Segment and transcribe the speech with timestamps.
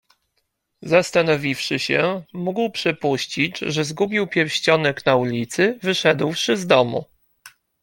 [0.81, 7.05] "Zastanowiwszy się, mógł przypuścić, że zgubił pierścionek na ulicy, wyszedłszy z domu."